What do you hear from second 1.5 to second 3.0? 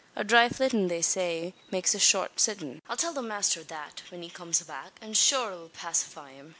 makes a short sittin'. I'll